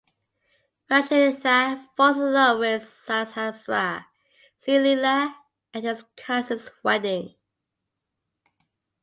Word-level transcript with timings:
Vashishtha 0.89 1.87
falls 1.95 2.17
in 2.17 2.33
love 2.33 2.57
with 2.57 2.81
Sahasra 2.81 4.05
(Sree 4.57 4.73
Leela) 4.73 5.35
at 5.75 5.83
his 5.83 6.03
cousin’s 6.17 6.71
wedding. 6.81 7.35